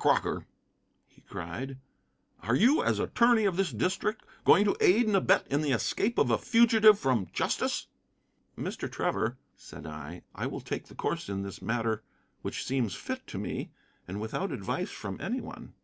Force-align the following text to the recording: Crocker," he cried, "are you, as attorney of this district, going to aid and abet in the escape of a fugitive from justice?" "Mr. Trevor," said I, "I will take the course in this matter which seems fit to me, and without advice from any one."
Crocker," 0.00 0.44
he 1.06 1.20
cried, 1.20 1.78
"are 2.42 2.56
you, 2.56 2.82
as 2.82 2.98
attorney 2.98 3.44
of 3.44 3.56
this 3.56 3.70
district, 3.70 4.24
going 4.44 4.64
to 4.64 4.74
aid 4.80 5.06
and 5.06 5.14
abet 5.14 5.46
in 5.46 5.60
the 5.62 5.70
escape 5.70 6.18
of 6.18 6.32
a 6.32 6.36
fugitive 6.36 6.98
from 6.98 7.28
justice?" 7.32 7.86
"Mr. 8.58 8.90
Trevor," 8.90 9.38
said 9.56 9.86
I, 9.86 10.22
"I 10.34 10.48
will 10.48 10.60
take 10.60 10.88
the 10.88 10.96
course 10.96 11.28
in 11.28 11.42
this 11.42 11.62
matter 11.62 12.02
which 12.42 12.64
seems 12.66 12.96
fit 12.96 13.24
to 13.28 13.38
me, 13.38 13.70
and 14.08 14.20
without 14.20 14.50
advice 14.50 14.90
from 14.90 15.20
any 15.20 15.40
one." 15.40 15.74